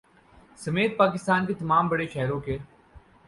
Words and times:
سمیت 0.59 0.97
پاکستان 0.97 1.45
کے 1.45 1.53
تمام 1.53 1.89
بڑے 1.89 2.07
شہروں 2.07 2.39
کے 2.39 2.57